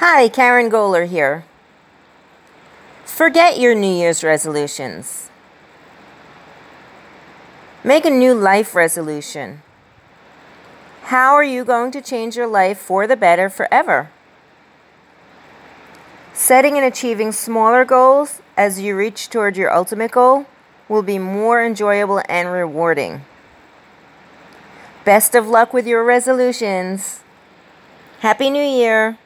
Hi, 0.00 0.28
Karen 0.28 0.70
Goeller 0.70 1.08
here. 1.08 1.44
Forget 3.04 3.58
your 3.58 3.74
New 3.74 3.92
Year's 3.92 4.22
resolutions. 4.22 5.28
Make 7.82 8.04
a 8.04 8.10
new 8.10 8.32
life 8.32 8.76
resolution. 8.76 9.60
How 11.02 11.34
are 11.34 11.42
you 11.42 11.64
going 11.64 11.90
to 11.90 12.00
change 12.00 12.36
your 12.36 12.46
life 12.46 12.78
for 12.78 13.08
the 13.08 13.16
better 13.16 13.50
forever? 13.50 14.08
Setting 16.32 16.76
and 16.76 16.86
achieving 16.86 17.32
smaller 17.32 17.84
goals 17.84 18.40
as 18.56 18.78
you 18.78 18.94
reach 18.94 19.28
toward 19.28 19.56
your 19.56 19.74
ultimate 19.74 20.12
goal 20.12 20.46
will 20.88 21.02
be 21.02 21.18
more 21.18 21.60
enjoyable 21.60 22.22
and 22.28 22.52
rewarding. 22.52 23.22
Best 25.04 25.34
of 25.34 25.48
luck 25.48 25.74
with 25.74 25.88
your 25.88 26.04
resolutions. 26.04 27.18
Happy 28.20 28.48
New 28.48 28.62
Year! 28.62 29.18